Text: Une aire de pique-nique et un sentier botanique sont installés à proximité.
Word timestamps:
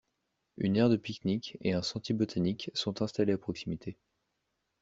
Une 0.57 0.77
aire 0.77 0.89
de 0.89 0.95
pique-nique 0.97 1.59
et 1.61 1.73
un 1.73 1.83
sentier 1.83 2.15
botanique 2.15 2.71
sont 2.73 3.03
installés 3.03 3.33
à 3.33 3.37
proximité. 3.37 3.99